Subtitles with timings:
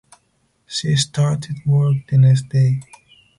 [0.65, 2.81] She started work the next day.